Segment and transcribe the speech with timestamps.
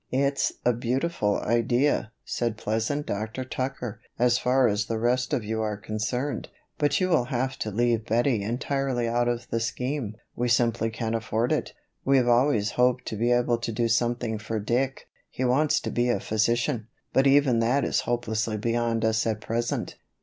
[0.11, 3.45] "It's a beautiful idea," said pleasant Dr.
[3.45, 7.69] Tucker, "as far as the rest of you are concerned; but you will have to
[7.69, 11.73] leave Bettie entirely out of the scheme; we simply can't afford it.
[12.03, 16.09] We've always hoped to be able to do something for Dick he wants to be
[16.09, 19.97] a physician but even that is hopelessly beyond us at present."